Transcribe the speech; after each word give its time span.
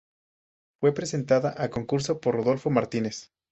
Fue 0.79 0.95
presentada 0.95 1.53
a 1.55 1.69
concurso 1.69 2.19
por 2.21 2.33
Rodolfo 2.35 2.71
Martínez. 2.71 3.31